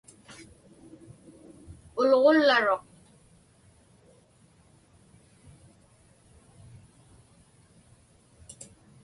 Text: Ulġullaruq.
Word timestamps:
Ulġullaruq. 1.99 2.83